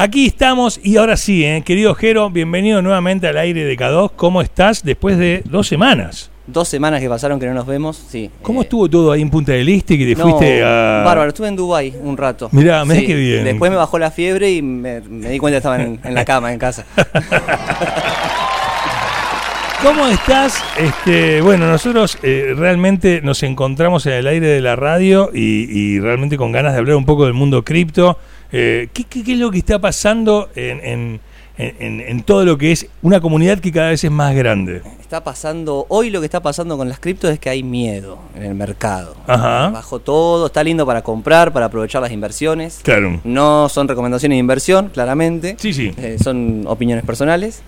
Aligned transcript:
Aquí 0.00 0.26
estamos 0.26 0.78
y 0.80 0.96
ahora 0.96 1.16
sí, 1.16 1.44
¿eh? 1.44 1.60
querido 1.66 1.92
Jero, 1.92 2.30
bienvenido 2.30 2.80
nuevamente 2.82 3.26
al 3.26 3.36
aire 3.36 3.64
de 3.64 3.76
K2. 3.76 4.12
¿Cómo 4.14 4.42
estás 4.42 4.84
después 4.84 5.18
de 5.18 5.42
dos 5.44 5.66
semanas? 5.66 6.30
Dos 6.46 6.68
semanas 6.68 7.00
que 7.00 7.08
pasaron 7.08 7.40
que 7.40 7.46
no 7.46 7.54
nos 7.54 7.66
vemos, 7.66 8.00
sí. 8.08 8.30
¿Cómo 8.40 8.60
Eh, 8.60 8.62
estuvo 8.62 8.88
todo 8.88 9.10
ahí 9.10 9.22
en 9.22 9.28
Punta 9.28 9.50
del 9.50 9.68
Este 9.68 9.98
que 9.98 10.06
te 10.06 10.14
no, 10.14 10.22
fuiste 10.22 10.62
a...? 10.62 11.02
Bárbaro, 11.04 11.30
estuve 11.30 11.48
en 11.48 11.56
Dubai 11.56 11.92
un 12.00 12.16
rato. 12.16 12.48
Mirá, 12.52 12.84
mirá 12.84 13.00
qué 13.00 13.14
bien. 13.16 13.42
Después 13.42 13.72
me 13.72 13.76
bajó 13.76 13.98
la 13.98 14.12
fiebre 14.12 14.52
y 14.52 14.62
me, 14.62 15.00
me 15.00 15.30
di 15.30 15.38
cuenta 15.40 15.54
que 15.54 15.58
estaba 15.58 15.82
en, 15.82 15.98
en 16.04 16.14
la 16.14 16.24
cama, 16.24 16.52
en 16.52 16.60
casa. 16.60 16.84
¿Cómo 19.82 20.06
estás? 20.08 20.60
Este, 20.76 21.40
bueno, 21.40 21.66
nosotros 21.68 22.18
eh, 22.22 22.52
realmente 22.56 23.20
nos 23.22 23.42
encontramos 23.44 24.06
en 24.06 24.14
el 24.14 24.26
aire 24.26 24.46
de 24.48 24.60
la 24.60 24.74
radio 24.74 25.30
y, 25.32 25.70
y 25.70 26.00
realmente 26.00 26.36
con 26.36 26.50
ganas 26.50 26.72
de 26.72 26.78
hablar 26.80 26.96
un 26.96 27.04
poco 27.04 27.24
del 27.24 27.34
mundo 27.34 27.64
cripto. 27.64 28.18
Eh, 28.50 28.88
¿qué, 28.92 29.04
qué, 29.04 29.22
qué 29.22 29.32
es 29.34 29.38
lo 29.38 29.50
que 29.52 29.58
está 29.58 29.78
pasando 29.78 30.48
en, 30.56 30.80
en- 30.84 31.20
en- 31.58 32.00
en 32.00 32.22
todo 32.22 32.44
lo 32.44 32.56
que 32.58 32.70
es 32.72 32.86
una 33.02 33.20
comunidad 33.20 33.58
que 33.60 33.70
cada 33.70 33.90
vez 33.90 34.02
es 34.02 34.10
más 34.10 34.34
grande? 34.34 34.82
Está 35.00 35.22
pasando, 35.22 35.86
hoy 35.88 36.10
lo 36.10 36.18
que 36.20 36.26
está 36.26 36.40
pasando 36.40 36.76
con 36.76 36.88
las 36.88 36.98
criptos 36.98 37.30
es 37.30 37.38
que 37.38 37.48
hay 37.48 37.62
miedo 37.62 38.18
en 38.36 38.42
el 38.42 38.54
mercado. 38.54 39.14
Ajá. 39.28 39.68
Bajó 39.70 40.00
todo, 40.00 40.46
está 40.46 40.62
lindo 40.64 40.84
para 40.86 41.02
comprar, 41.02 41.52
para 41.52 41.66
aprovechar 41.66 42.02
las 42.02 42.10
inversiones. 42.12 42.80
Claro. 42.82 43.20
No 43.24 43.68
son 43.68 43.86
recomendaciones 43.86 44.34
de 44.36 44.40
inversión, 44.40 44.88
claramente. 44.92 45.56
Sí, 45.58 45.72
sí. 45.72 45.92
Eh, 45.98 46.16
son 46.22 46.64
opiniones 46.66 47.04
personales. 47.04 47.62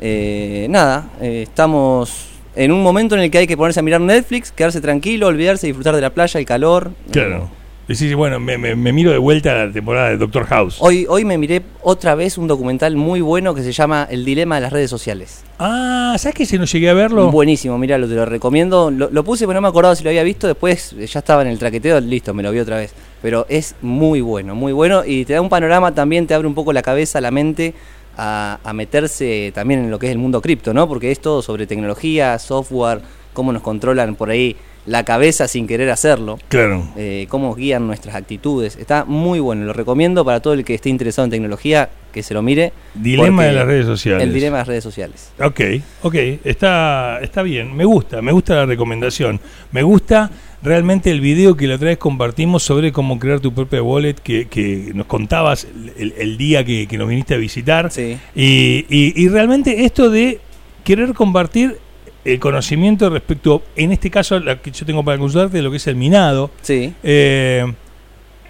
Eh, 0.00 0.66
nada, 0.70 1.10
eh, 1.20 1.42
estamos 1.42 2.26
en 2.54 2.72
un 2.72 2.82
momento 2.82 3.14
en 3.14 3.22
el 3.22 3.30
que 3.30 3.38
hay 3.38 3.46
que 3.46 3.56
ponerse 3.56 3.80
a 3.80 3.82
mirar 3.82 4.00
Netflix, 4.00 4.52
quedarse 4.52 4.80
tranquilo, 4.80 5.26
olvidarse, 5.26 5.66
disfrutar 5.66 5.94
de 5.94 6.00
la 6.00 6.10
playa, 6.10 6.38
el 6.40 6.46
calor. 6.46 6.90
Claro. 7.10 7.48
Decís, 7.86 8.14
bueno, 8.14 8.38
me, 8.38 8.58
me- 8.58 8.76
me 8.76 8.92
miro 8.92 9.10
de 9.12 9.16
vuelta 9.16 9.50
a 9.52 9.64
la 9.66 9.72
temporada 9.72 10.10
de 10.10 10.18
Doctor 10.18 10.44
House. 10.44 10.76
Hoy, 10.80 11.06
hoy 11.08 11.24
me 11.24 11.38
miré 11.38 11.62
otra 11.80 12.14
vez 12.14 12.36
un 12.36 12.46
documental 12.46 12.96
muy 12.96 13.22
bueno 13.22 13.54
que 13.54 13.62
se 13.62 13.72
llama 13.72 14.06
El 14.10 14.26
dilema 14.26 14.56
de 14.56 14.60
las 14.60 14.72
redes 14.74 14.90
sociales. 14.90 15.42
Ah, 15.58 16.14
¿sabes 16.18 16.34
que 16.34 16.44
si 16.44 16.58
no 16.58 16.66
llegué 16.66 16.90
a 16.90 16.92
verlo? 16.92 17.30
Buenísimo, 17.30 17.78
míralo, 17.78 18.06
te 18.06 18.14
lo 18.14 18.26
recomiendo. 18.26 18.90
Lo, 18.90 19.08
lo 19.10 19.24
puse, 19.24 19.46
pero 19.46 19.54
no 19.54 19.62
me 19.62 19.68
acordaba 19.68 19.96
si 19.96 20.04
lo 20.04 20.10
había 20.10 20.22
visto. 20.22 20.46
Después 20.46 20.92
eh, 20.98 21.06
ya 21.06 21.20
estaba 21.20 21.40
en 21.40 21.48
el 21.48 21.58
traqueteo, 21.58 21.98
listo, 22.00 22.34
me 22.34 22.42
lo 22.42 22.52
vi 22.52 22.58
otra 22.58 22.76
vez. 22.76 22.92
Pero 23.22 23.46
es 23.48 23.74
muy 23.80 24.20
bueno, 24.20 24.54
muy 24.54 24.72
bueno. 24.74 25.02
Y 25.06 25.24
te 25.24 25.32
da 25.32 25.40
un 25.40 25.48
panorama 25.48 25.94
también, 25.94 26.26
te 26.26 26.34
abre 26.34 26.46
un 26.46 26.54
poco 26.54 26.74
la 26.74 26.82
cabeza, 26.82 27.22
la 27.22 27.30
mente 27.30 27.72
a, 28.18 28.58
a 28.62 28.72
meterse 28.74 29.52
también 29.54 29.80
en 29.84 29.90
lo 29.90 29.98
que 29.98 30.06
es 30.06 30.12
el 30.12 30.18
mundo 30.18 30.42
cripto, 30.42 30.74
¿no? 30.74 30.86
Porque 30.86 31.10
es 31.10 31.20
todo 31.20 31.40
sobre 31.40 31.66
tecnología, 31.66 32.38
software, 32.38 33.00
cómo 33.32 33.52
nos 33.52 33.62
controlan 33.62 34.16
por 34.16 34.28
ahí 34.28 34.56
la 34.86 35.04
cabeza 35.04 35.46
sin 35.48 35.66
querer 35.66 35.90
hacerlo. 35.90 36.38
Claro. 36.48 36.88
eh, 36.96 37.26
cómo 37.28 37.54
guían 37.54 37.86
nuestras 37.86 38.14
actitudes. 38.14 38.76
Está 38.76 39.04
muy 39.04 39.38
bueno, 39.38 39.64
lo 39.66 39.72
recomiendo 39.74 40.24
para 40.24 40.40
todo 40.40 40.54
el 40.54 40.64
que 40.64 40.74
esté 40.74 40.88
interesado 40.88 41.24
en 41.26 41.30
tecnología, 41.30 41.90
que 42.10 42.22
se 42.22 42.32
lo 42.32 42.40
mire. 42.42 42.72
Dilema 42.94 43.44
de 43.44 43.52
las 43.52 43.66
redes 43.66 43.84
sociales. 43.84 44.22
El 44.22 44.32
dilema 44.32 44.56
de 44.56 44.60
las 44.62 44.68
redes 44.68 44.84
sociales. 44.84 45.30
Ok, 45.40 45.60
ok, 46.02 46.14
está, 46.42 47.20
está 47.20 47.42
bien, 47.42 47.76
me 47.76 47.84
gusta, 47.84 48.22
me 48.22 48.32
gusta 48.32 48.54
la 48.54 48.66
recomendación. 48.66 49.38
Me 49.72 49.82
gusta 49.82 50.30
realmente 50.62 51.10
el 51.10 51.20
video 51.20 51.56
que 51.56 51.66
la 51.66 51.76
otra 51.76 51.88
vez 51.88 51.98
compartimos 51.98 52.62
sobre 52.62 52.90
cómo 52.92 53.18
crear 53.18 53.40
tu 53.40 53.52
propia 53.54 53.82
wallet, 53.82 54.14
que, 54.14 54.46
que 54.48 54.90
nos 54.94 55.06
contabas 55.06 55.66
el, 55.96 56.14
el 56.18 56.36
día 56.36 56.64
que, 56.64 56.86
que 56.86 56.98
nos 56.98 57.08
viniste 57.08 57.34
a 57.34 57.38
visitar. 57.38 57.90
Sí. 57.90 58.18
Y, 58.34 58.84
y- 58.88 59.12
y 59.16 59.28
realmente 59.28 59.84
esto 59.84 60.10
de 60.10 60.40
querer 60.84 61.14
compartir 61.14 61.76
el 62.24 62.40
conocimiento 62.40 63.08
respecto, 63.08 63.62
en 63.76 63.92
este 63.92 64.10
caso, 64.10 64.38
la 64.40 64.60
que 64.60 64.70
yo 64.70 64.84
tengo 64.84 65.02
para 65.04 65.16
consultarte, 65.18 65.58
de 65.58 65.62
lo 65.62 65.70
que 65.70 65.76
es 65.78 65.86
el 65.86 65.96
minado. 65.96 66.50
Sí. 66.62 66.92
Eh, 67.02 67.64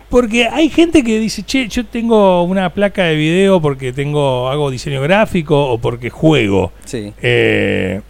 porque 0.08 0.46
hay 0.48 0.70
gente 0.70 1.04
que 1.04 1.20
dice, 1.20 1.42
che, 1.42 1.68
yo 1.68 1.84
tengo 1.84 2.42
una 2.44 2.70
placa 2.72 3.04
de 3.04 3.14
video 3.14 3.60
porque 3.60 3.92
tengo 3.92 4.48
hago 4.48 4.70
diseño 4.70 5.02
gráfico 5.02 5.66
o 5.70 5.78
porque 5.78 6.08
juego. 6.08 6.72
Sí. 6.86 7.12
Eh, 7.20 8.00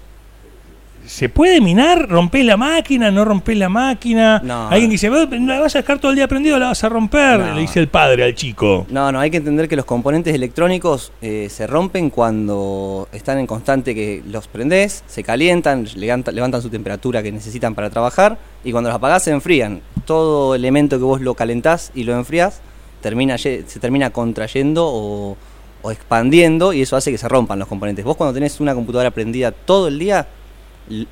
¿Se 1.08 1.30
puede 1.30 1.62
minar? 1.62 2.06
¿Rompés 2.06 2.44
la 2.44 2.58
máquina? 2.58 3.10
¿No 3.10 3.24
rompés 3.24 3.56
la 3.56 3.70
máquina? 3.70 4.42
No. 4.44 4.68
Alguien 4.68 4.90
dice, 4.90 5.08
"Vos 5.08 5.26
¿la 5.30 5.58
vas 5.58 5.74
a 5.74 5.78
dejar 5.80 5.98
todo 5.98 6.10
el 6.10 6.16
día 6.16 6.28
prendido 6.28 6.58
la 6.58 6.66
vas 6.66 6.84
a 6.84 6.88
romper? 6.90 7.40
No. 7.40 7.54
Le 7.54 7.62
dice 7.62 7.80
el 7.80 7.88
padre 7.88 8.24
al 8.24 8.34
chico. 8.34 8.86
No, 8.90 9.10
no, 9.10 9.18
hay 9.18 9.30
que 9.30 9.38
entender 9.38 9.68
que 9.68 9.76
los 9.76 9.86
componentes 9.86 10.34
electrónicos 10.34 11.10
eh, 11.22 11.48
se 11.50 11.66
rompen 11.66 12.10
cuando 12.10 13.08
están 13.12 13.38
en 13.38 13.46
constante 13.46 13.94
que 13.94 14.22
los 14.26 14.48
prendés, 14.48 15.02
se 15.06 15.24
calientan, 15.24 15.86
levanta- 15.96 16.30
levantan 16.30 16.60
su 16.60 16.68
temperatura 16.68 17.22
que 17.22 17.32
necesitan 17.32 17.74
para 17.74 17.88
trabajar 17.88 18.36
y 18.62 18.70
cuando 18.70 18.90
los 18.90 18.96
apagás 18.96 19.22
se 19.22 19.30
enfrían. 19.30 19.80
Todo 20.04 20.54
elemento 20.54 20.98
que 20.98 21.04
vos 21.04 21.22
lo 21.22 21.32
calentás 21.34 21.90
y 21.94 22.04
lo 22.04 22.14
enfriás 22.16 22.60
termina, 23.00 23.38
se 23.38 23.62
termina 23.80 24.10
contrayendo 24.10 24.84
o, 24.86 25.36
o 25.80 25.90
expandiendo 25.90 26.72
y 26.74 26.82
eso 26.82 26.96
hace 26.96 27.10
que 27.10 27.16
se 27.18 27.28
rompan 27.28 27.58
los 27.58 27.66
componentes. 27.68 28.04
Vos 28.04 28.16
cuando 28.16 28.34
tenés 28.34 28.60
una 28.60 28.74
computadora 28.74 29.10
prendida 29.10 29.52
todo 29.52 29.88
el 29.88 29.98
día, 29.98 30.26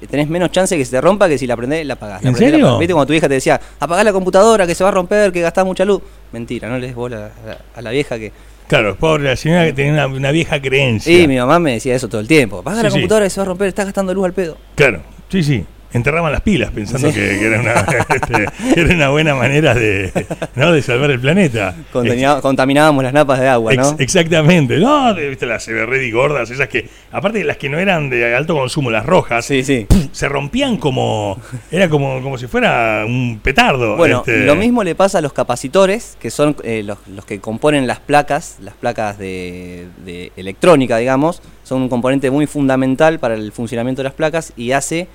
tenés 0.08 0.28
menos 0.28 0.50
chance 0.50 0.74
de 0.74 0.78
que 0.80 0.84
se 0.84 0.90
te 0.92 1.00
rompa 1.00 1.28
que 1.28 1.38
si 1.38 1.46
la 1.46 1.56
prendés 1.56 1.86
la 1.86 1.94
apagás. 1.94 2.22
La 2.22 2.28
¿En 2.28 2.34
prendés, 2.34 2.50
la 2.52 2.56
serio? 2.56 2.66
apagás. 2.66 2.78
¿Viste 2.80 2.92
cuando 2.94 3.06
tu 3.06 3.12
vieja 3.12 3.28
te 3.28 3.34
decía, 3.34 3.60
apagá 3.80 4.04
la 4.04 4.12
computadora 4.12 4.66
que 4.66 4.74
se 4.74 4.82
va 4.84 4.88
a 4.90 4.92
romper, 4.92 5.32
que 5.32 5.40
gastás 5.40 5.64
mucha 5.64 5.84
luz? 5.84 6.02
Mentira, 6.32 6.68
no 6.68 6.78
le 6.78 6.86
des 6.88 6.94
bola 6.96 7.30
a 7.44 7.46
la, 7.48 7.58
a 7.74 7.82
la 7.82 7.90
vieja 7.90 8.18
que... 8.18 8.32
Claro, 8.68 8.96
pobre 8.96 9.24
la 9.24 9.36
señora 9.36 9.64
que 9.66 9.72
tenía 9.72 9.92
una, 9.92 10.06
una 10.08 10.30
vieja 10.32 10.60
creencia. 10.60 11.16
Sí, 11.16 11.28
mi 11.28 11.36
mamá 11.36 11.58
me 11.60 11.74
decía 11.74 11.94
eso 11.94 12.08
todo 12.08 12.20
el 12.20 12.26
tiempo. 12.26 12.58
Apaga 12.58 12.78
Sí, 12.78 12.82
la 12.82 12.90
sí. 12.90 12.94
computadora 12.94 13.26
que 13.26 13.30
se 13.30 13.40
va 13.40 13.42
a 13.42 13.46
romper, 13.46 13.68
estás 13.68 13.84
gastando 13.84 14.12
luz 14.12 14.24
al 14.24 14.32
pedo. 14.32 14.56
Claro, 14.74 15.02
sí, 15.28 15.42
sí. 15.44 15.64
Enterraban 15.96 16.30
las 16.32 16.42
pilas 16.42 16.70
pensando 16.70 17.08
Sí. 17.08 17.14
que, 17.14 17.38
que 17.38 17.46
era, 17.46 17.60
una, 17.60 17.72
este, 18.14 18.80
era 18.80 18.94
una 18.94 19.08
buena 19.08 19.34
manera 19.34 19.74
de, 19.74 20.12
¿no? 20.54 20.70
de 20.72 20.82
salvar 20.82 21.10
el 21.10 21.18
planeta. 21.20 21.74
Contamina- 21.92 22.40
contaminábamos 22.40 23.02
las 23.02 23.12
napas 23.12 23.40
de 23.40 23.48
agua, 23.48 23.74
¿no? 23.74 23.90
Ex- 23.90 24.00
exactamente, 24.00 24.76
no, 24.78 25.14
viste 25.14 25.46
las 25.46 25.66
Everready 25.68 26.10
gordas, 26.10 26.50
esas 26.50 26.68
que, 26.68 26.88
aparte 27.12 27.38
de 27.38 27.44
las 27.44 27.56
que 27.56 27.68
no 27.68 27.78
eran 27.78 28.08
de 28.10 28.34
alto 28.34 28.54
consumo, 28.54 28.90
las 28.90 29.04
rojas, 29.06 29.44
Sí, 29.46 29.64
sí. 29.64 29.86
se 30.12 30.28
rompían 30.28 30.76
como, 30.76 31.38
era 31.70 31.88
como, 31.88 32.22
como 32.22 32.38
si 32.38 32.46
fuera 32.46 33.04
un 33.06 33.40
petardo. 33.42 33.96
Bueno, 33.96 34.18
este. 34.18 34.44
lo 34.44 34.54
mismo 34.54 34.84
le 34.84 34.94
pasa 34.94 35.18
a 35.18 35.20
los 35.20 35.32
capacitores, 35.32 36.16
que 36.20 36.30
son 36.30 36.56
eh, 36.62 36.82
los, 36.84 36.98
los 37.08 37.24
que 37.24 37.40
componen 37.40 37.86
las 37.86 38.00
placas, 38.00 38.56
las 38.60 38.74
placas 38.74 39.18
de, 39.18 39.86
de 40.04 40.32
electrónica, 40.36 40.98
digamos, 40.98 41.42
son 41.64 41.82
un 41.82 41.88
componente 41.88 42.30
muy 42.30 42.46
fundamental 42.46 43.18
para 43.18 43.34
el 43.34 43.50
funcionamiento 43.52 44.00
de 44.02 44.04
las 44.04 44.12
placas 44.14 44.52
y 44.56 44.72
hace, 44.72 45.08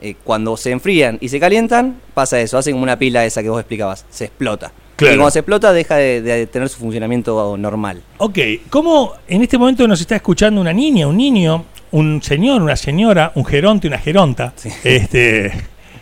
eh, 0.00 0.14
cuando 0.24 0.56
se 0.56 0.70
enfrían 0.70 1.18
y 1.20 1.28
se 1.28 1.40
calientan, 1.40 1.96
pasa 2.14 2.40
eso, 2.40 2.58
hace 2.58 2.70
como 2.72 2.82
una 2.82 2.98
pila 2.98 3.24
esa 3.24 3.42
que 3.42 3.48
vos 3.48 3.60
explicabas, 3.60 4.04
se 4.10 4.26
explota. 4.26 4.72
Claro. 4.96 5.14
Y 5.14 5.18
cuando 5.18 5.30
se 5.30 5.38
explota 5.40 5.72
deja 5.72 5.96
de, 5.96 6.22
de 6.22 6.46
tener 6.46 6.68
su 6.68 6.78
funcionamiento 6.78 7.56
normal. 7.58 8.02
Ok, 8.18 8.38
¿cómo 8.70 9.12
en 9.28 9.42
este 9.42 9.58
momento 9.58 9.86
nos 9.86 10.00
está 10.00 10.16
escuchando 10.16 10.60
una 10.60 10.72
niña, 10.72 11.06
un 11.06 11.16
niño, 11.16 11.64
un 11.90 12.22
señor, 12.22 12.62
una 12.62 12.76
señora, 12.76 13.32
un 13.34 13.44
geronte, 13.44 13.86
una 13.88 13.98
geronta, 13.98 14.52
Sí. 14.56 14.70
este, 14.84 15.52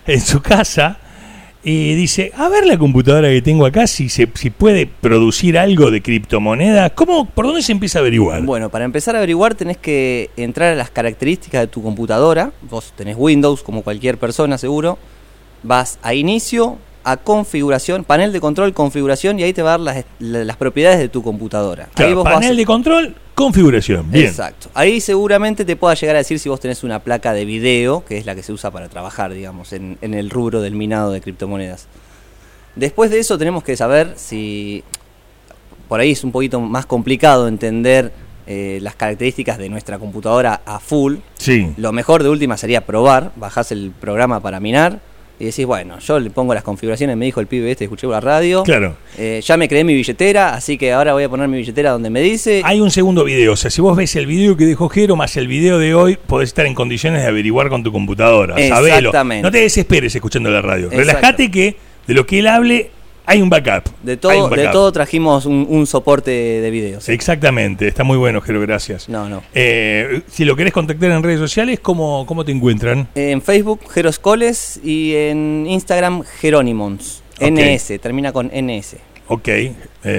en 0.07 0.21
su 0.21 0.41
casa 0.41 0.99
y 1.65 1.95
dice, 1.95 2.31
a 2.37 2.51
ver 2.51 2.67
la 2.67 2.77
computadora 2.77 3.29
que 3.29 3.41
tengo 3.41 3.65
acá, 3.65 3.87
si, 3.87 4.11
se, 4.11 4.29
si 4.35 4.51
puede 4.51 4.87
producir 4.87 5.57
algo 5.57 5.91
de 5.91 6.03
criptomoneda, 6.03 6.91
¿cómo, 6.91 7.25
¿por 7.25 7.47
dónde 7.47 7.63
se 7.63 7.73
empieza 7.73 7.99
a 7.99 8.01
averiguar? 8.01 8.43
Bueno, 8.43 8.69
para 8.69 8.85
empezar 8.85 9.15
a 9.15 9.19
averiguar 9.19 9.55
tenés 9.55 9.79
que 9.79 10.29
entrar 10.37 10.75
a 10.75 10.77
las 10.77 10.91
características 10.91 11.63
de 11.63 11.67
tu 11.69 11.83
computadora. 11.83 12.53
Vos 12.69 12.93
tenés 12.95 13.17
Windows 13.19 13.63
como 13.63 13.83
cualquier 13.83 14.19
persona 14.19 14.59
seguro. 14.59 14.99
Vas 15.63 15.99
a 16.03 16.13
inicio, 16.13 16.77
a 17.05 17.19
configuración, 17.19 18.03
panel 18.05 18.33
de 18.33 18.41
control, 18.41 18.73
configuración 18.73 19.39
y 19.39 19.43
ahí 19.43 19.53
te 19.53 19.63
va 19.63 19.75
a 19.75 19.79
dar 19.79 19.81
las, 19.81 20.05
las 20.19 20.57
propiedades 20.57 20.99
de 20.99 21.09
tu 21.09 21.23
computadora. 21.23 21.89
Claro, 21.95 22.09
ahí 22.09 22.15
vos 22.15 22.25
vas- 22.25 22.35
panel 22.35 22.57
de 22.57 22.65
control, 22.65 23.15
configuración, 23.35 24.11
bien. 24.11 24.27
Exacto. 24.27 24.69
Ahí 24.75 25.01
seguramente 25.01 25.65
te 25.65 25.77
pueda 25.77 25.95
llegar 25.95 26.17
a 26.17 26.21
decir 26.21 26.39
si 26.39 26.49
vos 26.49 26.61
tenés 26.61 26.83
una 26.83 27.01
placa 27.01 27.33
de 27.35 27.45
video, 27.45 28.05
que 28.05 28.17
es 28.17 28.25
la 28.27 28.35
que 28.35 28.43
se 28.43 28.53
usa 28.53 28.71
para 28.71 28.89
trabajar, 28.89 29.33
digamos, 29.33 29.73
en, 29.75 29.99
en 30.01 30.15
el 30.15 30.31
rubro 30.31 30.61
del 30.63 30.75
minado 30.75 31.13
de 31.13 31.21
criptomonedas. 31.21 31.87
Después 32.75 33.11
de 33.11 33.19
eso 33.21 33.39
tenemos 33.39 33.63
que 33.63 33.77
saber 33.77 34.15
si... 34.17 34.83
Por 35.89 36.01
ahí 36.01 36.13
es 36.13 36.25
un 36.25 36.33
poquito 36.33 36.61
más 36.61 36.87
complicado 36.87 37.47
entender 37.47 38.11
eh, 38.47 38.79
las 38.81 38.95
características 38.97 39.59
de 39.59 39.69
nuestra 39.69 39.99
computadora 39.99 40.63
a 40.65 40.81
full. 40.81 41.17
Sí, 41.35 41.73
Lo 41.77 41.93
mejor 41.93 42.23
de 42.23 42.31
última 42.31 42.57
sería 42.57 42.87
probar, 42.87 43.33
bajás 43.37 43.71
el 43.73 43.93
programa 44.01 44.41
para 44.41 44.59
minar 44.61 45.01
y 45.39 45.47
decís, 45.47 45.67
bueno, 45.67 45.99
yo 45.99 46.21
le 46.21 46.31
pongo 46.31 46.55
las 46.55 46.63
configuraciones, 46.63 47.17
me 47.17 47.25
dijo 47.25 47.41
el 47.41 47.47
pibe 47.47 47.71
este, 47.71 47.85
escuché 47.85 48.07
por 48.07 48.15
la 48.15 48.21
radio. 48.21 48.63
claro. 48.63 48.97
Eh, 49.17 49.41
ya 49.45 49.57
me 49.57 49.69
creé 49.69 49.85
mi 49.85 49.95
billetera, 49.95 50.55
así 50.55 50.77
que 50.77 50.93
ahora 50.93 51.13
voy 51.13 51.25
a 51.25 51.29
poner 51.29 51.49
mi 51.49 51.59
billetera 51.59 51.91
donde 51.91 52.11
me 52.11 52.21
dice. 52.21 52.63
Hay 52.65 52.81
un 52.81 52.91
segundo 52.91 53.25
video, 53.25 53.53
o 53.53 53.57
sea, 53.57 53.71
si 53.71 53.81
vos 53.81 53.97
ves 53.97 54.17
el 54.17 54.27
video 54.27 54.57
que 54.57 54.65
dejó 54.65 54.89
Jero 54.89 55.17
más 55.17 55.37
el 55.37 55.49
video 55.49 55.79
de 55.79 55.95
hoy, 55.95 56.17
podés 56.27 56.49
estar 56.49 56.67
en 56.67 56.75
condiciones 56.75 57.23
de 57.23 57.29
averiguar 57.29 57.69
con 57.69 57.83
tu 57.83 57.93
computadora. 57.93 58.57
Sabelo. 58.69 58.97
Exactamente. 58.97 59.43
No 59.43 59.51
te 59.51 59.59
desesperes 59.59 60.15
escuchando 60.15 60.51
la 60.51 60.63
radio. 60.63 60.91
Relájate 60.91 61.51
que 61.51 61.77
de 62.07 62.15
lo 62.15 62.27
que 62.27 62.41
él 62.41 62.47
hable 62.47 62.91
hay 63.27 63.41
un 63.43 63.49
backup. 63.49 63.85
De 64.03 64.17
todo, 64.17 64.49
de 64.51 64.69
todo 64.69 64.93
trajimos 64.93 65.47
un, 65.47 65.67
un 65.69 65.87
soporte 65.87 66.31
de 66.31 66.71
videos. 66.71 67.09
Exactamente, 67.09 67.89
está 67.89 68.05
muy 68.05 68.17
bueno, 68.17 68.41
Jero, 68.41 68.61
gracias. 68.61 69.09
No, 69.09 69.29
no. 69.29 69.43
Eh, 69.55 70.23
si 70.29 70.45
lo 70.45 70.57
querés 70.57 70.73
contactar 70.73 71.11
en 71.11 71.23
redes 71.23 71.41
sociales, 71.41 71.81
¿cómo, 71.81 72.27
cómo 72.27 72.45
te 72.45 72.53
encuentran? 72.53 73.09
En 73.15 73.41
Facebook, 73.43 73.81
Jeroscoles 73.91 74.81
y 74.83 75.15
en 75.15 75.67
Instagram, 75.67 76.23
Jerónimons. 76.23 77.23
NS, 77.41 77.99
termina 78.01 78.33
con 78.33 78.51
NS. 78.55 78.97
Ok, 79.29 79.49
eh, 79.49 79.73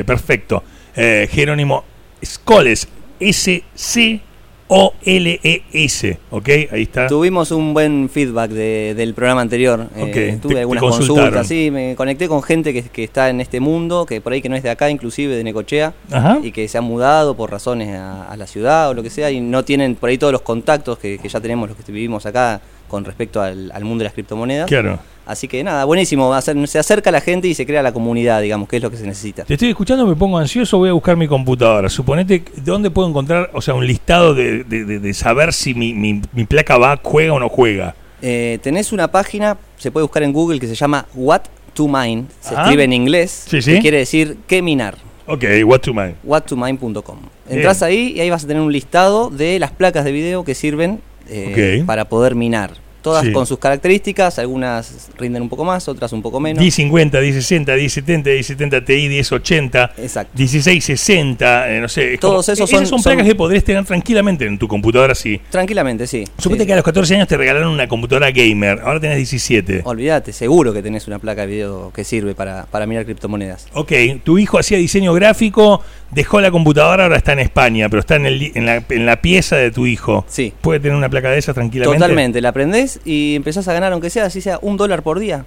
perfecto. 0.05 0.63
Eh, 0.95 1.27
Jerónimo 1.31 1.83
Scholes, 2.23 2.87
S-C 3.19 4.21
O-L-E-S, 4.67 6.17
¿ok? 6.31 6.49
Ahí 6.71 6.81
está. 6.83 7.07
Tuvimos 7.07 7.51
un 7.51 7.73
buen 7.73 8.09
feedback 8.09 8.49
de- 8.51 8.93
del 8.95 9.13
programa 9.13 9.41
anterior. 9.41 9.87
Eh, 9.95 10.11
te- 10.11 10.37
tuve 10.37 10.55
te 10.55 10.59
algunas 10.61 10.81
consultas, 10.83 11.47
sí, 11.47 11.69
me 11.71 11.95
conecté 11.95 12.27
con 12.27 12.41
gente 12.41 12.73
que, 12.73 12.81
que 12.83 13.03
está 13.03 13.29
en 13.29 13.41
este 13.41 13.59
mundo, 13.59 14.05
que 14.05 14.21
por 14.21 14.33
ahí 14.33 14.41
que 14.41 14.49
no 14.49 14.55
es 14.55 14.63
de 14.63 14.69
acá, 14.71 14.89
inclusive 14.89 15.35
de 15.35 15.43
Necochea, 15.43 15.93
Ajá. 16.11 16.39
y 16.41 16.51
que 16.51 16.67
se 16.67 16.77
han 16.77 16.83
mudado 16.83 17.35
por 17.35 17.51
razones 17.51 17.95
a, 17.95 18.23
a 18.29 18.37
la 18.37 18.47
ciudad 18.47 18.89
o 18.89 18.93
lo 18.93 19.03
que 19.03 19.09
sea, 19.09 19.29
y 19.31 19.39
no 19.39 19.63
tienen 19.63 19.95
por 19.95 20.09
ahí 20.09 20.17
todos 20.17 20.33
los 20.33 20.41
contactos 20.41 20.97
que, 20.97 21.17
que 21.19 21.29
ya 21.29 21.39
tenemos 21.39 21.69
los 21.69 21.77
que 21.77 21.91
vivimos 21.91 22.25
acá 22.25 22.59
con 22.87 23.05
respecto 23.05 23.41
al, 23.41 23.71
al 23.71 23.83
mundo 23.83 23.99
de 23.99 24.05
las 24.05 24.13
criptomonedas. 24.13 24.67
Claro. 24.67 24.99
Así 25.25 25.47
que 25.47 25.63
nada, 25.63 25.85
buenísimo, 25.85 26.31
se 26.67 26.77
acerca 26.77 27.09
la 27.11 27.19
gente 27.19 27.47
y 27.47 27.55
se 27.55 27.65
crea 27.65 27.81
la 27.81 27.91
comunidad, 27.91 28.41
digamos, 28.43 28.69
que 28.69 28.77
es 28.77 28.83
lo 28.83 28.91
que 28.91 28.97
se 28.97 29.07
necesita. 29.07 29.43
Te 29.43 29.53
estoy 29.55 29.69
escuchando, 29.69 30.05
me 30.05 30.15
pongo 30.15 30.37
ansioso, 30.37 30.77
voy 30.77 30.89
a 30.89 30.93
buscar 30.93 31.17
mi 31.17 31.27
computadora. 31.27 31.89
Suponete, 31.89 32.43
¿dónde 32.63 32.91
puedo 32.91 33.09
encontrar, 33.09 33.49
o 33.53 33.59
sea, 33.61 33.73
un 33.73 33.87
listado 33.87 34.35
de, 34.35 34.63
de- 34.63 34.85
de- 34.85 34.99
de 34.99 35.13
saber 35.15 35.51
si 35.51 35.73
mi, 35.73 35.93
mi- 35.95 36.21
mi 36.31 36.45
placa 36.45 36.77
va, 36.77 36.99
juega 37.01 37.33
o 37.33 37.39
no 37.39 37.49
juega? 37.49 37.95
Eh, 38.21 38.59
tenés 38.61 38.91
una 38.91 39.07
página, 39.09 39.57
se 39.77 39.89
puede 39.89 40.03
buscar 40.03 40.21
en 40.21 40.31
Google, 40.31 40.59
que 40.59 40.67
se 40.67 40.75
llama 40.75 41.07
What 41.15 41.41
to 41.73 41.87
Mine, 41.87 42.25
se 42.39 42.53
Ajá. 42.53 42.63
escribe 42.65 42.83
en 42.83 42.93
inglés, 42.93 43.45
Sí, 43.49 43.63
sí. 43.63 43.73
que 43.73 43.79
quiere 43.79 43.97
decir 43.97 44.37
qué 44.47 44.61
minar. 44.61 44.95
Ok, 45.27 45.43
what 45.65 45.79
to 45.79 45.91
mind. 45.91 46.13
whattomine.com. 46.23 47.17
Entrás 47.49 47.79
Bien. 47.79 47.89
ahí 47.91 48.13
y 48.15 48.19
ahí 48.21 48.29
vas 48.29 48.43
a 48.43 48.47
tener 48.47 48.61
un 48.61 48.71
listado 48.71 49.29
de 49.31 49.57
las 49.59 49.71
placas 49.71 50.05
de 50.05 50.11
video 50.11 50.43
que 50.43 50.53
sirven 50.53 51.01
eh, 51.29 51.83
para 51.85 52.05
poder 52.05 52.35
minar. 52.35 52.71
Todas 53.01 53.23
Sí. 53.23 53.31
con 53.31 53.45
sus 53.45 53.59
características, 53.59 54.39
algunas 54.39 55.09
rinden 55.19 55.43
un 55.43 55.49
poco 55.49 55.63
más, 55.63 55.87
otras 55.87 56.11
un 56.11 56.23
poco 56.23 56.39
menos. 56.39 56.59
1050, 56.59 57.19
1060, 57.21 57.75
1070, 57.75 58.29
1070 58.31 58.83
Ti, 58.83 59.07
1080, 59.09 59.91
Exacto. 59.99 60.31
1660, 60.35 61.71
eh, 61.71 61.81
no 61.81 61.87
sé. 61.87 62.13
es 62.15 62.19
Todos 62.19 62.31
como- 62.31 62.41
esos 62.41 62.59
esas 62.59 62.69
son- 62.69 62.85
son 62.87 63.03
placas 63.03 63.19
son- 63.21 63.27
que 63.27 63.35
podrías 63.35 63.63
tener 63.63 63.85
tranquilamente 63.85 64.45
en 64.45 64.57
tu 64.57 64.67
computadora 64.67 65.11
así. 65.13 65.39
Tranquilamente, 65.49 66.07
sí. 66.07 66.23
Suponete 66.37 66.63
Sí. 66.63 66.67
que 66.67 66.73
a 66.73 66.75
los 66.77 66.85
14 66.85 67.15
años 67.15 67.27
te 67.27 67.37
regalaron 67.37 67.69
una 67.73 67.87
computadora 67.87 68.31
gamer, 68.31 68.79
ahora 68.83 68.99
tenés 68.99 69.17
17. 69.17 69.81
Olvídate, 69.85 70.33
seguro 70.33 70.73
que 70.73 70.81
tenés 70.81 71.07
una 71.07 71.19
placa 71.19 71.41
de 71.41 71.47
video 71.47 71.91
que 71.93 72.03
sirve 72.03 72.33
para, 72.35 72.65
para 72.65 72.85
mirar 72.87 73.05
criptomonedas. 73.05 73.67
Ok, 73.73 73.91
tu 74.23 74.37
hijo 74.37 74.57
hacía 74.57 74.77
diseño 74.77 75.13
gráfico, 75.13 75.81
dejó 76.11 76.41
la 76.41 76.51
computadora, 76.51 77.03
ahora 77.03 77.17
está 77.17 77.33
en 77.33 77.39
España, 77.39 77.89
pero 77.89 77.99
está 77.99 78.15
en, 78.15 78.25
el 78.25 78.51
en, 78.55 78.65
la, 78.65 78.83
en 78.89 79.05
la 79.05 79.21
pieza 79.21 79.55
de 79.55 79.71
tu 79.71 79.85
hijo. 79.85 80.25
Sí. 80.27 80.53
¿Puede 80.61 80.79
tener 80.79 80.95
una 80.97 81.09
placa 81.09 81.29
de 81.29 81.37
esas 81.37 81.55
tranquilamente? 81.55 81.99
Totalmente, 81.99 82.41
la 82.41 82.49
aprendés 82.49 82.99
y 83.05 83.35
empezás 83.35 83.67
a 83.67 83.73
ganar, 83.73 83.91
aunque 83.93 84.09
sea 84.09 84.25
así 84.25 84.41
sea 84.41 84.59
un 84.61 84.77
dólar 84.77 85.03
por 85.03 85.19
día. 85.19 85.45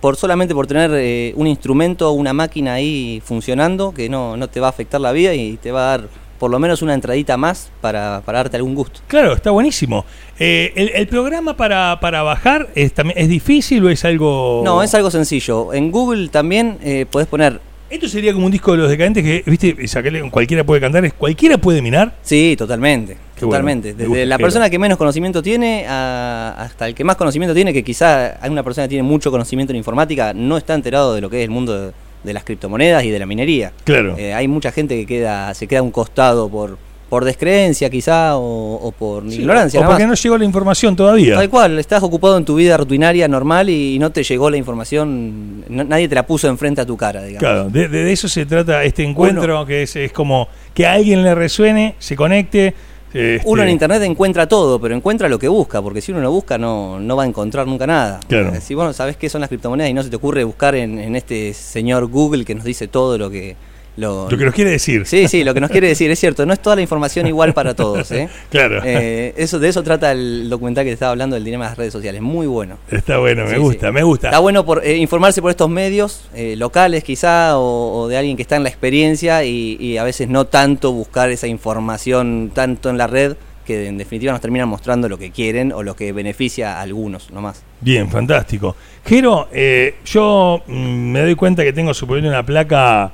Por 0.00 0.16
solamente 0.16 0.54
por 0.54 0.66
tener 0.66 0.90
eh, 0.94 1.32
un 1.36 1.46
instrumento, 1.46 2.12
una 2.12 2.32
máquina 2.32 2.74
ahí 2.74 3.22
funcionando 3.24 3.94
que 3.94 4.08
no, 4.08 4.36
no 4.36 4.48
te 4.48 4.60
va 4.60 4.66
a 4.66 4.70
afectar 4.70 5.00
la 5.00 5.12
vida 5.12 5.34
y 5.34 5.56
te 5.56 5.72
va 5.72 5.80
a 5.80 5.98
dar 5.98 6.08
por 6.38 6.50
lo 6.50 6.58
menos 6.60 6.82
una 6.82 6.94
entradita 6.94 7.36
más 7.36 7.70
para, 7.80 8.22
para 8.24 8.38
darte 8.38 8.56
algún 8.56 8.74
gusto. 8.74 9.00
Claro, 9.08 9.32
está 9.32 9.50
buenísimo. 9.50 10.04
Eh, 10.38 10.72
el, 10.76 10.90
el 10.94 11.08
programa 11.08 11.56
para, 11.56 11.98
para 12.00 12.22
bajar 12.22 12.68
es, 12.76 12.92
es 13.16 13.28
difícil 13.28 13.84
o 13.84 13.90
es 13.90 14.04
algo...? 14.04 14.62
No, 14.64 14.82
es 14.82 14.94
algo 14.94 15.10
sencillo. 15.10 15.72
En 15.72 15.90
Google 15.90 16.28
también 16.28 16.78
eh, 16.82 17.06
podés 17.10 17.26
poner. 17.26 17.60
Esto 17.90 18.06
sería 18.08 18.34
como 18.34 18.44
un 18.46 18.52
disco 18.52 18.72
de 18.72 18.78
los 18.78 18.90
decadentes 18.90 19.24
que, 19.24 19.42
viste, 19.50 19.88
sacarle, 19.88 20.28
cualquiera 20.30 20.62
puede 20.64 20.80
cantar, 20.80 21.04
es 21.06 21.14
cualquiera 21.14 21.56
puede 21.56 21.80
minar. 21.80 22.14
Sí, 22.22 22.54
totalmente. 22.56 23.16
Qué 23.34 23.40
totalmente. 23.40 23.94
bueno, 23.94 24.10
Desde 24.14 24.26
la 24.26 24.36
persona 24.36 24.68
que 24.68 24.78
menos 24.78 24.98
conocimiento 24.98 25.42
tiene 25.42 25.86
a- 25.88 26.54
hasta 26.58 26.86
el 26.86 26.94
que 26.94 27.04
más 27.04 27.16
conocimiento 27.16 27.54
tiene, 27.54 27.72
que 27.72 27.82
quizá 27.82 28.42
hay 28.42 28.50
una 28.50 28.62
persona 28.62 28.84
que 28.84 28.90
tiene 28.90 29.04
mucho 29.04 29.30
conocimiento 29.30 29.72
en 29.72 29.78
informática, 29.78 30.34
no 30.34 30.58
está 30.58 30.74
enterado 30.74 31.14
de 31.14 31.20
lo 31.22 31.30
que 31.30 31.38
es 31.38 31.44
el 31.44 31.50
mundo 31.50 31.80
de, 31.86 31.92
de 32.24 32.32
las 32.34 32.44
criptomonedas 32.44 33.04
y 33.04 33.10
de 33.10 33.18
la 33.18 33.24
minería. 33.26 33.72
Claro. 33.84 34.16
Eh, 34.18 34.34
hay 34.34 34.48
mucha 34.48 34.70
gente 34.70 34.94
que 34.96 35.06
queda, 35.06 35.54
se 35.54 35.66
queda 35.66 35.78
a 35.80 35.82
un 35.82 35.90
costado 35.90 36.48
por, 36.50 36.76
por 37.08 37.24
descreencia 37.24 37.88
quizá 37.88 38.36
o, 38.36 38.74
o 38.76 38.92
por 38.92 39.30
Sí, 39.30 39.40
ignorancia. 39.40 39.80
O 39.80 39.84
porque 39.86 40.02
más. 40.04 40.10
no 40.10 40.14
llegó 40.14 40.36
la 40.38 40.44
información 40.44 40.94
todavía. 40.94 41.36
Tal 41.36 41.48
cual, 41.48 41.78
estás 41.78 42.02
ocupado 42.02 42.36
en 42.36 42.44
tu 42.44 42.54
vida 42.56 42.76
rutinaria 42.76 43.26
normal 43.28 43.70
y 43.70 43.98
no 43.98 44.10
te 44.10 44.22
llegó 44.22 44.50
la 44.50 44.56
información, 44.58 45.64
no- 45.68 45.84
nadie 45.84 46.08
te 46.08 46.14
la 46.14 46.26
puso 46.26 46.48
enfrente 46.48 46.80
a 46.80 46.86
tu 46.86 46.96
cara, 46.96 47.22
digamos. 47.22 47.40
Claro, 47.40 47.70
de, 47.70 47.88
de 47.88 48.12
eso 48.12 48.28
se 48.28 48.44
trata 48.46 48.84
este 48.84 49.04
encuentro, 49.04 49.64
que 49.66 49.82
es, 49.84 49.96
es 49.96 50.12
como 50.12 50.48
que 50.74 50.86
a 50.86 50.92
alguien 50.92 51.22
le 51.22 51.34
resuene, 51.34 51.94
se 51.98 52.14
conecte. 52.14 52.74
este, 53.12 53.40
Uno 53.46 53.62
en 53.62 53.70
internet 53.70 54.02
encuentra 54.02 54.46
todo, 54.46 54.78
pero 54.78 54.94
encuentra 54.94 55.28
lo 55.30 55.38
que 55.38 55.48
busca, 55.48 55.80
porque 55.80 56.00
si 56.02 56.12
uno 56.12 56.20
no 56.20 56.30
busca 56.30 56.58
no, 56.58 57.00
no 57.00 57.16
va 57.16 57.22
a 57.22 57.26
encontrar 57.26 57.66
nunca 57.66 57.86
nada. 57.86 58.20
Claro. 58.28 58.52
Si 58.60 58.74
vos 58.74 58.84
no 58.84 58.92
sabés 58.92 59.16
qué 59.16 59.30
son 59.30 59.40
las 59.40 59.48
criptomonedas 59.48 59.90
y 59.90 59.94
no 59.94 60.02
se 60.02 60.10
te 60.10 60.16
ocurre 60.16 60.44
buscar 60.44 60.74
en, 60.74 60.98
en 60.98 61.16
este 61.16 61.54
señor 61.54 62.06
Google 62.08 62.44
que 62.44 62.54
nos 62.54 62.64
dice 62.64 62.86
todo 62.88 63.16
lo 63.16 63.30
que... 63.30 63.56
Lo, 63.98 64.30
Lo 64.30 64.38
que 64.38 64.44
nos 64.44 64.54
quiere 64.54 64.70
decir. 64.70 65.04
Sí, 65.06 65.26
sí, 65.26 65.42
lo 65.42 65.52
que 65.54 65.60
nos 65.60 65.70
quiere 65.70 65.88
decir, 65.88 66.08
es 66.10 66.20
cierto, 66.20 66.46
no 66.46 66.52
es 66.52 66.60
toda 66.60 66.76
la 66.76 66.82
información 66.82 67.26
igual 67.26 67.52
para 67.52 67.74
todos. 67.74 68.10
¿eh? 68.12 68.28
Claro. 68.50 68.80
Eh, 68.84 69.34
eso, 69.36 69.58
de 69.58 69.68
eso 69.68 69.82
trata 69.82 70.12
el 70.12 70.48
documental 70.48 70.84
que 70.84 70.90
te 70.90 70.94
estaba 70.94 71.10
hablando 71.10 71.34
del 71.34 71.44
dilema 71.44 71.64
de 71.64 71.70
las 71.70 71.78
redes 71.78 71.92
sociales, 71.92 72.22
muy 72.22 72.46
bueno. 72.46 72.78
Está 72.90 73.18
bueno, 73.18 73.44
me 73.44 73.50
Sí, 73.54 73.56
gusta, 73.56 73.88
sí. 73.88 73.92
me 73.92 74.02
gusta. 74.04 74.28
Está 74.28 74.38
bueno 74.38 74.64
por, 74.64 74.84
eh, 74.86 74.96
informarse 74.96 75.42
por 75.42 75.50
estos 75.50 75.68
medios 75.68 76.28
eh, 76.34 76.54
locales 76.56 77.02
quizá 77.02 77.58
o, 77.58 78.02
o 78.02 78.08
de 78.08 78.16
alguien 78.16 78.36
que 78.36 78.42
está 78.42 78.54
en 78.56 78.62
la 78.62 78.68
experiencia 78.68 79.42
y, 79.44 79.76
y 79.80 79.96
a 79.96 80.04
veces 80.04 80.28
no 80.28 80.44
tanto 80.44 80.92
buscar 80.92 81.30
esa 81.30 81.48
información 81.48 82.52
tanto 82.54 82.90
en 82.90 82.98
la 82.98 83.06
red 83.08 83.36
que 83.66 83.86
en 83.86 83.98
definitiva 83.98 84.32
nos 84.32 84.40
terminan 84.40 84.68
mostrando 84.68 85.08
lo 85.10 85.18
que 85.18 85.30
quieren 85.30 85.72
o 85.72 85.82
lo 85.82 85.94
que 85.94 86.12
beneficia 86.12 86.78
a 86.78 86.82
algunos 86.82 87.30
nomás. 87.30 87.62
Bien, 87.80 88.08
fantástico. 88.08 88.74
Jero, 89.04 89.48
eh, 89.52 89.96
yo 90.06 90.62
mm, 90.66 90.72
me 90.72 91.20
doy 91.20 91.34
cuenta 91.34 91.62
que 91.64 91.72
tengo 91.74 91.92
suponiendo 91.92 92.30
una 92.30 92.42
placa 92.46 93.12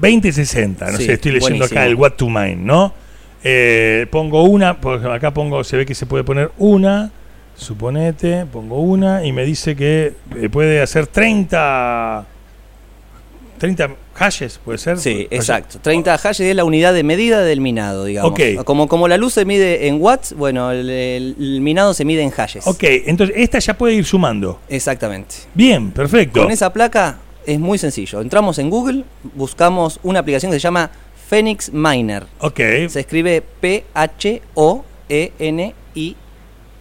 2060, 0.00 0.90
no 0.92 0.98
Sí, 0.98 1.04
sé, 1.06 1.12
estoy 1.14 1.32
leyendo 1.32 1.64
acá 1.64 1.86
el 1.86 1.94
What 1.94 2.12
to 2.12 2.28
Mine, 2.28 2.56
¿no? 2.56 2.92
Eh, 3.44 4.06
pongo 4.10 4.44
una, 4.44 4.80
porque 4.80 5.06
acá 5.08 5.32
pongo, 5.32 5.64
se 5.64 5.76
ve 5.76 5.84
que 5.86 5.94
se 5.94 6.06
puede 6.06 6.22
poner 6.24 6.50
una, 6.58 7.10
suponete, 7.56 8.46
pongo 8.46 8.80
una 8.80 9.24
y 9.24 9.32
me 9.32 9.44
dice 9.44 9.74
que 9.76 10.14
eh, 10.36 10.48
puede 10.48 10.80
hacer 10.80 11.06
30 11.06 12.26
30 13.58 13.90
hashes, 14.14 14.58
puede 14.64 14.78
ser. 14.78 14.98
Sí, 14.98 15.28
exacto. 15.30 15.78
30 15.80 16.18
hashes 16.18 16.40
es 16.48 16.56
la 16.56 16.64
unidad 16.64 16.92
de 16.94 17.04
medida 17.04 17.42
del 17.42 17.60
minado, 17.60 18.04
digamos. 18.06 18.32
Ok. 18.32 18.64
Como, 18.64 18.88
como 18.88 19.06
la 19.06 19.16
luz 19.16 19.34
se 19.34 19.44
mide 19.44 19.86
en 19.86 20.00
watts, 20.02 20.32
bueno, 20.36 20.72
el, 20.72 20.90
el- 20.90 21.36
el 21.38 21.60
minado 21.60 21.94
se 21.94 22.04
mide 22.04 22.22
en 22.22 22.30
hashes. 22.30 22.66
Ok, 22.66 22.82
entonces 23.06 23.36
esta 23.38 23.60
ya 23.60 23.74
puede 23.78 23.94
ir 23.94 24.04
sumando. 24.04 24.60
Exactamente. 24.68 25.36
Bien, 25.54 25.92
perfecto. 25.92 26.42
Con 26.42 26.50
esa 26.50 26.72
placa 26.72 27.18
es 27.46 27.58
muy 27.58 27.78
sencillo. 27.78 28.20
Entramos 28.20 28.58
en 28.58 28.70
Google, 28.70 29.04
buscamos 29.34 29.98
una 30.02 30.20
aplicación 30.20 30.50
que 30.52 30.58
se 30.58 30.62
llama 30.62 30.90
Phoenix 31.28 31.72
Miner. 31.72 32.24
Ok, 32.40 32.60
Se 32.88 33.00
escribe 33.00 33.42
P-H-O-E-N-I. 35.08 36.16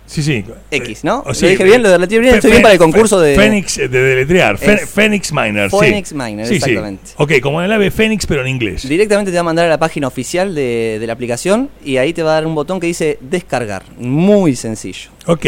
sí, 0.05 0.23
sí. 0.23 0.43
X, 0.71 1.03
¿no? 1.05 1.19
O 1.21 1.29
Lo 1.29 1.33
sea, 1.33 1.49
dije 1.49 1.63
bien, 1.63 1.81
lo 1.81 1.89
delaté 1.89 2.19
bien, 2.19 2.35
estoy 2.35 2.51
bien 2.51 2.61
para 2.61 2.73
el 2.73 2.79
concurso 2.79 3.19
de- 3.21 3.35
Fénix 3.35 3.77
eh, 3.77 3.87
de 3.87 4.01
deletrear. 4.01 4.57
Phoenix 4.57 5.31
Miner. 5.31 5.69
sí. 5.71 5.77
Phoenix 5.79 6.11
Miner, 6.13 6.45
Sí, 6.45 6.55
sí. 6.55 6.71
exactamente. 6.71 7.11
Ok, 7.17 7.31
como 7.41 7.61
el 7.61 7.71
ave 7.71 7.91
Fénix, 7.91 8.25
pero 8.25 8.41
en 8.41 8.49
inglés. 8.49 8.87
Directamente 8.87 9.31
te 9.31 9.35
va 9.37 9.41
a 9.41 9.43
mandar 9.43 9.67
a 9.67 9.69
la 9.69 9.79
página 9.79 10.07
oficial 10.07 10.53
de, 10.53 10.97
de 10.99 11.07
la 11.07 11.13
aplicación 11.13 11.69
y 11.85 11.95
ahí 11.97 12.11
te 12.13 12.23
va 12.23 12.31
a 12.31 12.33
dar 12.35 12.45
un 12.45 12.55
botón 12.55 12.79
que 12.81 12.87
dice 12.87 13.17
descargar. 13.21 13.83
Muy 13.97 14.55
sencillo. 14.57 15.11
Ok, 15.27 15.45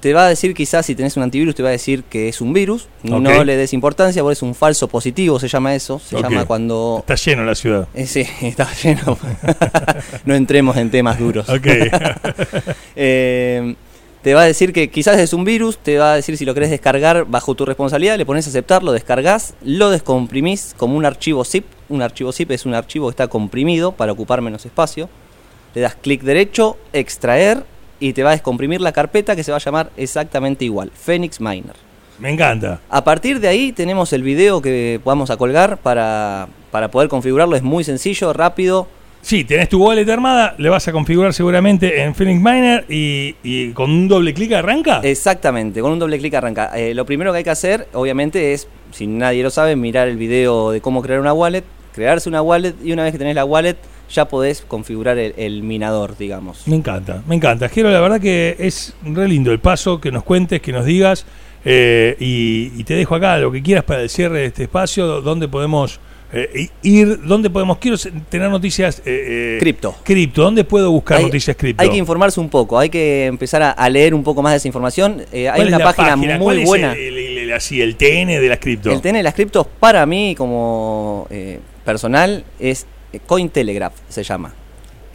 Te 0.00 0.14
va 0.14 0.24
a 0.24 0.28
decir 0.28 0.54
quizás 0.54 0.86
si 0.86 0.94
tenés 0.94 1.16
un 1.18 1.22
antivirus, 1.22 1.54
te 1.54 1.62
va 1.62 1.68
a 1.68 1.72
decir 1.72 2.04
que 2.04 2.28
es 2.28 2.40
un 2.40 2.54
virus. 2.54 2.88
No 3.02 3.20
le 3.44 3.56
des 3.56 3.72
importancia, 3.74 4.22
porque 4.22 4.32
es 4.32 4.42
un 4.42 4.54
falso 4.54 4.88
positivo, 4.88 5.38
se 5.38 5.48
llama 5.48 5.74
eso. 5.74 5.98
Se 5.98 6.20
llama 6.20 6.46
cuando... 6.46 6.98
está 7.00 7.16
lleno 7.16 7.44
la 7.44 7.54
ciudad. 7.54 7.86
Eh, 7.94 8.06
sí, 8.06 8.26
está 8.40 8.66
lleno. 8.82 9.18
no 10.24 10.34
entremos 10.34 10.76
en 10.78 10.90
temas 10.90 11.18
duros. 11.18 11.48
Ok, 11.48 11.66
Eh, 12.96 13.74
te 14.22 14.34
va 14.34 14.42
a 14.42 14.44
decir 14.44 14.72
que 14.72 14.90
quizás 14.90 15.18
es 15.18 15.32
un 15.32 15.44
virus, 15.44 15.78
te 15.78 15.96
va 15.96 16.12
a 16.12 16.16
decir 16.16 16.36
si 16.36 16.44
lo 16.44 16.52
querés 16.52 16.70
descargar 16.70 17.24
bajo 17.24 17.54
tu 17.54 17.64
responsabilidad, 17.64 18.18
le 18.18 18.26
pones 18.26 18.46
a 18.46 18.50
aceptar, 18.50 18.82
lo 18.82 18.92
descargas, 18.92 19.54
lo 19.62 19.90
descomprimís 19.90 20.74
como 20.76 20.96
un 20.96 21.06
archivo 21.06 21.44
zip. 21.44 21.64
Un 21.88 22.02
archivo 22.02 22.32
zip 22.32 22.50
es 22.50 22.66
un 22.66 22.74
archivo 22.74 23.06
que 23.06 23.12
está 23.12 23.28
comprimido 23.28 23.92
para 23.92 24.12
ocupar 24.12 24.42
menos 24.42 24.66
espacio. 24.66 25.08
Le 25.74 25.80
das 25.80 25.94
clic 25.94 26.22
derecho, 26.22 26.76
extraer 26.92 27.64
y 28.00 28.12
te 28.14 28.22
va 28.22 28.30
a 28.30 28.32
descomprimir 28.32 28.80
la 28.80 28.92
carpeta 28.92 29.36
que 29.36 29.44
se 29.44 29.52
va 29.52 29.58
a 29.58 29.60
llamar 29.60 29.90
exactamente 29.96 30.64
igual, 30.64 30.90
Phoenix 30.94 31.40
Miner. 31.40 31.76
me 32.18 32.30
encanta. 32.30 32.80
A 32.90 33.04
partir 33.04 33.38
de 33.40 33.48
ahí 33.48 33.72
tenemos 33.72 34.12
el 34.12 34.22
video 34.22 34.60
que 34.60 35.00
vamos 35.04 35.30
a 35.30 35.36
colgar 35.36 35.76
para, 35.78 36.48
para 36.70 36.90
poder 36.90 37.08
configurarlo. 37.08 37.56
Es 37.56 37.62
muy 37.62 37.84
sencillo, 37.84 38.32
rápido. 38.32 38.88
Sí, 39.22 39.44
tenés 39.44 39.68
tu 39.68 39.84
wallet 39.84 40.08
armada, 40.10 40.54
le 40.56 40.70
vas 40.70 40.88
a 40.88 40.92
configurar 40.92 41.34
seguramente 41.34 42.02
en 42.02 42.14
Phoenix 42.14 42.40
Miner 42.40 42.86
y, 42.88 43.36
y 43.42 43.70
con 43.72 43.90
un 43.90 44.08
doble 44.08 44.32
clic 44.32 44.52
arranca. 44.52 45.00
Exactamente, 45.02 45.82
con 45.82 45.92
un 45.92 45.98
doble 45.98 46.18
clic 46.18 46.32
arranca. 46.34 46.70
Eh, 46.74 46.94
lo 46.94 47.04
primero 47.04 47.30
que 47.30 47.38
hay 47.38 47.44
que 47.44 47.50
hacer, 47.50 47.86
obviamente, 47.92 48.54
es, 48.54 48.66
si 48.92 49.06
nadie 49.06 49.42
lo 49.42 49.50
sabe, 49.50 49.76
mirar 49.76 50.08
el 50.08 50.16
video 50.16 50.70
de 50.70 50.80
cómo 50.80 51.02
crear 51.02 51.20
una 51.20 51.34
wallet, 51.34 51.64
crearse 51.94 52.30
una 52.30 52.40
wallet 52.40 52.74
y 52.82 52.92
una 52.92 53.02
vez 53.02 53.12
que 53.12 53.18
tenés 53.18 53.34
la 53.34 53.44
wallet 53.44 53.76
ya 54.12 54.26
podés 54.28 54.62
configurar 54.62 55.18
el, 55.18 55.34
el 55.36 55.62
minador, 55.62 56.16
digamos. 56.18 56.66
Me 56.66 56.76
encanta, 56.76 57.22
me 57.26 57.34
encanta. 57.36 57.68
Jero, 57.68 57.90
la 57.90 58.00
verdad 58.00 58.20
que 58.20 58.56
es 58.58 58.94
re 59.04 59.28
lindo 59.28 59.52
el 59.52 59.60
paso, 59.60 60.00
que 60.00 60.10
nos 60.10 60.24
cuentes, 60.24 60.60
que 60.60 60.72
nos 60.72 60.84
digas. 60.84 61.24
eh, 61.64 62.16
y, 62.18 62.72
y 62.76 62.84
te 62.84 62.94
dejo 62.94 63.14
acá 63.14 63.38
lo 63.38 63.52
que 63.52 63.62
quieras 63.62 63.84
para 63.84 64.02
el 64.02 64.08
cierre 64.08 64.40
de 64.40 64.44
este 64.46 64.62
espacio, 64.64 65.20
donde 65.20 65.46
podemos 65.48 66.00
eh, 66.32 66.68
ir, 66.82 67.20
¿dónde 67.24 67.50
podemos? 67.50 67.78
Quiero 67.78 67.96
tener 68.28 68.48
noticias. 68.50 69.02
Eh, 69.04 69.56
Cripto. 69.60 69.96
Cripto, 70.04 70.42
¿dónde 70.42 70.62
puedo 70.64 70.90
buscar 70.90 71.18
Hay- 71.18 71.24
noticias 71.24 71.56
cripto? 71.56 71.82
Hay 71.82 71.90
que 71.90 71.96
informarse 71.96 72.38
un 72.40 72.48
poco, 72.48 72.78
hay 72.78 72.88
que 72.88 73.26
empezar 73.26 73.62
a, 73.62 73.70
a 73.72 73.88
leer 73.90 74.14
un 74.14 74.22
poco 74.22 74.40
más 74.40 74.52
de 74.52 74.56
esa 74.58 74.68
información. 74.68 75.22
Hay 75.32 75.44
¿Cuál 75.44 75.68
es 75.68 75.74
una 75.74 75.84
página, 75.92 76.38
¿Cuál 76.38 76.56
muy 76.56 76.62
es 76.62 76.68
buena. 76.68 76.92
el, 76.92 77.18
el- 77.18 77.38
el- 77.38 77.52
así, 77.52 77.82
el 77.82 77.96
TN 77.96 78.28
de 78.40 78.48
las 78.48 78.58
cripto. 78.58 78.90
El 78.92 79.00
TN 79.00 79.14
de 79.16 79.22
las 79.24 79.34
criptos 79.34 79.66
para 79.80 80.06
mí 80.06 80.34
como 80.38 81.26
eh, 81.30 81.58
personal 81.84 82.44
es 82.60 82.86
Cointelegraph, 83.18 83.94
se 84.08 84.22
llama. 84.22 84.54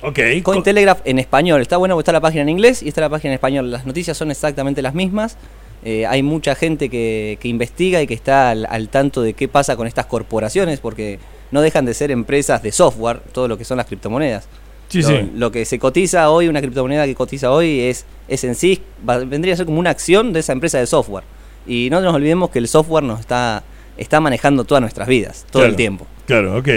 ok. 0.01 0.19
Cointelegraph 0.43 0.99
en 1.05 1.19
español. 1.19 1.61
Está 1.61 1.77
bueno 1.77 1.95
porque 1.95 2.01
está 2.01 2.11
la 2.11 2.21
página 2.21 2.41
en 2.41 2.49
inglés 2.49 2.83
y 2.83 2.89
está 2.89 3.01
la 3.01 3.09
página 3.09 3.31
en 3.31 3.35
español. 3.35 3.71
Las 3.71 3.85
noticias 3.85 4.17
son 4.17 4.31
exactamente 4.31 4.81
las 4.81 4.93
mismas. 4.93 5.37
Eh, 5.83 6.05
hay 6.07 6.23
mucha 6.23 6.55
gente 6.55 6.89
que, 6.89 7.37
que 7.39 7.47
investiga 7.47 8.01
y 8.01 8.07
que 8.07 8.13
está 8.15 8.49
al, 8.49 8.65
al 8.69 8.89
tanto 8.89 9.21
de 9.21 9.33
qué 9.33 9.47
pasa 9.47 9.75
con 9.75 9.85
estas 9.87 10.07
corporaciones 10.07 10.79
porque 10.79 11.19
no 11.51 11.61
dejan 11.61 11.85
de 11.85 11.93
ser 11.93 12.09
empresas 12.11 12.61
de 12.63 12.71
software, 12.71 13.19
todo 13.31 13.47
lo 13.47 13.57
que 13.57 13.65
son 13.65 13.77
las 13.77 13.85
criptomonedas. 13.85 14.47
Sí, 14.89 15.01
lo, 15.01 15.07
sí. 15.07 15.31
lo 15.35 15.51
que 15.51 15.63
se 15.65 15.79
cotiza 15.79 16.29
hoy, 16.29 16.47
una 16.47 16.59
criptomoneda 16.61 17.05
que 17.05 17.15
cotiza 17.15 17.51
hoy 17.51 17.79
es, 17.81 18.05
es 18.27 18.43
en 18.43 18.55
sí, 18.55 18.81
va- 19.07 19.17
vendría 19.19 19.53
a 19.53 19.57
ser 19.57 19.65
como 19.65 19.79
una 19.79 19.89
acción 19.91 20.33
de 20.33 20.39
esa 20.41 20.53
empresa 20.53 20.79
de 20.79 20.87
software. 20.87 21.23
Y 21.67 21.89
no 21.91 22.01
nos 22.01 22.13
olvidemos 22.13 22.49
que 22.49 22.59
el 22.59 22.67
software 22.67 23.03
nos 23.03 23.19
está, 23.19 23.63
está 23.97 24.19
manejando 24.19 24.63
todas 24.63 24.81
nuestras 24.81 25.07
vidas, 25.07 25.45
todo 25.51 25.65
el 25.65 25.75
tiempo. 25.75 26.05
Claro, 26.27 26.57
ok. 26.57 26.67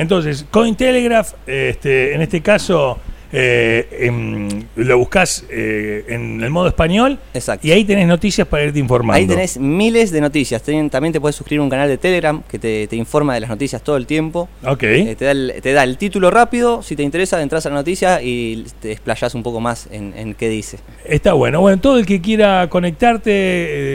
Entonces, 0.00 0.46
Cointelegraph, 0.50 1.34
este, 1.46 2.14
en 2.14 2.22
este 2.22 2.40
caso, 2.40 2.98
eh, 3.32 3.86
em, 4.00 4.48
lo 4.76 4.98
buscas 4.98 5.44
eh, 5.50 6.04
en 6.08 6.42
el 6.42 6.50
modo 6.50 6.68
español 6.68 7.18
Exacto. 7.34 7.66
y 7.66 7.70
ahí 7.72 7.84
tenés 7.84 8.06
noticias 8.08 8.46
para 8.48 8.64
irte 8.64 8.78
informando. 8.78 9.16
Ahí 9.18 9.26
tenés 9.26 9.58
miles 9.58 10.10
de 10.10 10.20
noticias. 10.20 10.62
Ten- 10.62 10.90
también 10.90 11.12
te 11.12 11.20
puedes 11.20 11.36
suscribir 11.36 11.60
a 11.60 11.64
un 11.64 11.70
canal 11.70 11.88
de 11.88 11.98
Telegram 11.98 12.42
que 12.48 12.58
te, 12.58 12.86
te 12.88 12.96
informa 12.96 13.34
de 13.34 13.40
las 13.40 13.50
noticias 13.50 13.82
todo 13.82 13.96
el 13.96 14.06
tiempo. 14.06 14.48
Ok. 14.64 14.82
Eh, 14.82 15.14
te, 15.18 15.24
da 15.26 15.30
el, 15.30 15.54
te 15.62 15.72
da 15.72 15.84
el 15.84 15.96
título 15.96 16.30
rápido, 16.30 16.82
si 16.82 16.96
te 16.96 17.02
interesa, 17.02 17.40
entras 17.40 17.64
a 17.66 17.68
la 17.70 17.76
noticia 17.76 18.20
y 18.22 18.64
te 18.80 18.88
desplayas 18.88 19.34
un 19.34 19.42
poco 19.42 19.60
más 19.60 19.88
en, 19.92 20.12
en 20.16 20.34
qué 20.34 20.48
dice. 20.48 20.78
Está 21.04 21.32
bueno. 21.34 21.60
Bueno, 21.60 21.80
todo 21.80 21.98
el 21.98 22.06
que 22.06 22.20
quiera 22.20 22.68
conectarte, 22.68 23.30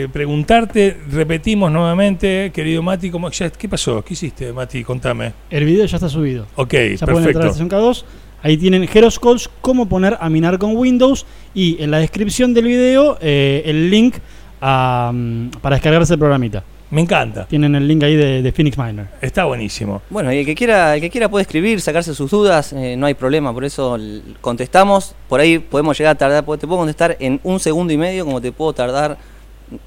eh, 0.04 0.08
preguntarte, 0.12 0.96
repetimos 1.10 1.70
nuevamente, 1.70 2.50
querido 2.54 2.82
Mati, 2.82 3.10
¿cómo, 3.10 3.30
ya- 3.30 3.50
¿qué 3.50 3.68
pasó? 3.68 4.02
¿Qué 4.04 4.14
hiciste, 4.14 4.52
Mati? 4.52 4.82
Contame. 4.84 5.32
El 5.50 5.64
video 5.64 5.84
ya 5.86 5.96
está 5.96 6.08
subido. 6.08 6.46
Ok, 6.56 6.72
Ya 6.72 7.06
pueden 7.06 7.28
entrar 7.28 7.44
a 7.44 7.46
la 7.46 7.52
perfecto. 7.52 7.52
sesión 7.52 7.68
K2. 7.70 8.04
Ahí 8.42 8.56
tienen 8.56 8.88
Heroes 8.92 9.18
Calls, 9.18 9.50
cómo 9.60 9.86
poner 9.86 10.16
a 10.20 10.28
minar 10.28 10.58
con 10.58 10.76
Windows. 10.76 11.26
Y 11.54 11.82
en 11.82 11.90
la 11.90 11.98
descripción 11.98 12.54
del 12.54 12.66
video, 12.66 13.18
eh, 13.20 13.62
el 13.64 13.90
link 13.90 14.16
a, 14.60 15.12
para 15.60 15.76
descargarse 15.76 16.14
el 16.14 16.18
programita. 16.18 16.62
Me 16.88 17.00
encanta. 17.00 17.46
Tienen 17.46 17.74
el 17.74 17.88
link 17.88 18.04
ahí 18.04 18.14
de, 18.14 18.42
de 18.42 18.52
Phoenix 18.52 18.78
Miner. 18.78 19.08
Está 19.20 19.44
buenísimo. 19.44 20.02
Bueno, 20.08 20.32
y 20.32 20.38
el 20.38 20.46
que 20.46 20.54
quiera, 20.54 20.94
el 20.94 21.00
que 21.00 21.10
quiera 21.10 21.28
puede 21.28 21.42
escribir, 21.42 21.80
sacarse 21.80 22.14
sus 22.14 22.30
dudas, 22.30 22.72
eh, 22.72 22.94
no 22.96 23.06
hay 23.06 23.14
problema, 23.14 23.52
por 23.52 23.64
eso 23.64 23.98
contestamos. 24.40 25.16
Por 25.28 25.40
ahí 25.40 25.58
podemos 25.58 25.98
llegar 25.98 26.14
a 26.14 26.18
tardar, 26.18 26.44
te 26.44 26.66
puedo 26.66 26.78
contestar 26.78 27.16
en 27.18 27.40
un 27.42 27.58
segundo 27.58 27.92
y 27.92 27.96
medio, 27.96 28.24
como 28.24 28.40
te 28.40 28.52
puedo 28.52 28.72
tardar 28.72 29.18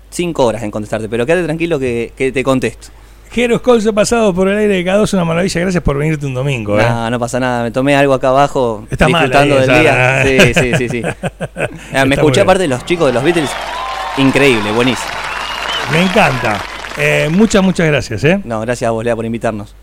cinco 0.09 0.45
horas 0.45 0.61
en 0.63 0.71
contestarte, 0.71 1.07
pero 1.07 1.25
quédate 1.25 1.45
tranquilo 1.45 1.79
que, 1.79 2.11
que 2.17 2.33
te 2.33 2.43
contesto. 2.43 2.89
Jeros 3.31 3.61
Cols 3.61 3.85
ha 3.85 3.93
pasado 3.93 4.33
por 4.33 4.47
el 4.47 4.57
aire 4.57 4.83
de 4.83 4.85
K2, 4.85 5.13
una 5.13 5.25
maravilla. 5.25 5.61
Gracias 5.61 5.83
por 5.83 5.97
venirte 5.97 6.25
un 6.25 6.33
domingo. 6.33 6.79
¿eh? 6.79 6.85
No, 6.87 7.09
no 7.11 7.19
pasa 7.19 7.39
nada, 7.39 7.63
me 7.63 7.71
tomé 7.71 7.95
algo 7.95 8.13
acá 8.13 8.29
abajo 8.29 8.87
Está 8.89 9.05
disfrutando 9.05 9.55
ahí, 9.55 9.61
del 9.61 9.69
esa, 9.69 10.23
día. 10.23 10.53
Sí, 10.53 10.53
sí, 10.53 10.71
sí, 10.77 10.89
sí. 10.89 11.01
Ah, 11.55 11.67
Está 11.91 12.05
me 12.05 12.15
escuché 12.15 12.41
aparte 12.41 12.63
de 12.63 12.69
los 12.69 12.85
chicos 12.85 13.07
de 13.07 13.13
los 13.13 13.23
Beatles, 13.23 13.49
increíble, 14.17 14.71
buenísimo. 14.71 15.09
Me 15.91 16.01
encanta. 16.01 16.59
Eh, 16.97 17.29
muchas, 17.31 17.63
muchas 17.63 17.87
gracias. 17.87 18.23
¿eh? 18.23 18.41
No, 18.43 18.61
gracias 18.61 18.87
a 18.87 18.91
vos, 18.91 19.03
Lea, 19.03 19.15
por 19.15 19.25
invitarnos. 19.25 19.75